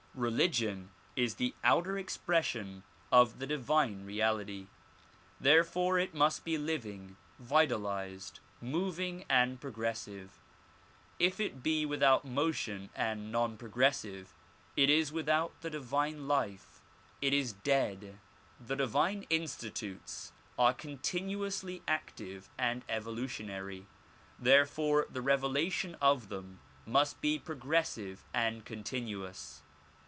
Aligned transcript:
Religion 0.13 0.91
is 1.15 1.35
the 1.35 1.55
outer 1.63 1.97
expression 1.97 2.83
of 3.13 3.39
the 3.39 3.47
divine 3.47 4.05
reality. 4.05 4.67
Therefore 5.39 5.97
it 5.99 6.13
must 6.13 6.43
be 6.43 6.57
living, 6.57 7.15
vitalized, 7.39 8.41
moving 8.61 9.23
and 9.29 9.61
progressive. 9.61 10.37
If 11.17 11.39
it 11.39 11.63
be 11.63 11.85
with 11.85 12.03
out 12.03 12.25
motion 12.25 12.89
and 12.93 13.31
non 13.31 13.55
progressive 13.55 14.33
it 14.75 14.89
is 14.89 15.13
without 15.13 15.53
the 15.61 15.69
divine 15.69 16.27
life; 16.27 16.81
it 17.21 17.33
is 17.33 17.53
dead. 17.53 18.19
The 18.59 18.75
divine 18.75 19.25
institutes 19.29 20.33
are 20.59 20.73
continuously 20.73 21.83
active 21.87 22.49
and 22.57 22.83
evolution 22.89 23.49
ary; 23.49 23.85
therefore 24.37 25.07
the 25.09 25.21
revelation 25.21 25.95
of 26.01 26.27
them 26.27 26.59
must 26.85 27.21
be 27.21 27.39
progressive 27.39 28.25
and 28.33 28.65
con 28.65 28.83
tinuous. 28.83 29.59